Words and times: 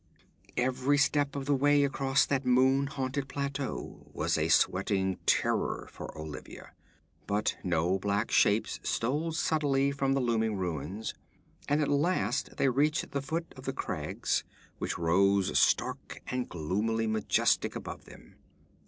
Every 0.57 0.97
step 0.97 1.35
of 1.35 1.45
the 1.45 1.53
way 1.53 1.83
across 1.83 2.25
that 2.25 2.43
moon 2.43 2.87
haunted 2.87 3.27
plateau 3.29 4.09
was 4.13 4.35
a 4.35 4.47
sweating 4.49 5.19
terror 5.27 5.87
for 5.91 6.17
Olivia, 6.17 6.71
but 7.27 7.55
no 7.63 7.99
black 7.99 8.31
shapes 8.31 8.79
stole 8.81 9.31
subtly 9.31 9.91
from 9.91 10.13
the 10.13 10.19
looming 10.19 10.55
ruins, 10.57 11.13
and 11.69 11.81
at 11.83 11.87
last 11.87 12.57
they 12.57 12.67
reached 12.69 13.11
the 13.11 13.21
foot 13.21 13.53
of 13.55 13.65
the 13.65 13.73
crags, 13.73 14.43
which 14.79 14.97
rose 14.97 15.59
stark 15.59 16.19
and 16.25 16.49
gloomily 16.49 17.05
majestic 17.05 17.75
above 17.75 18.05
them. 18.05 18.37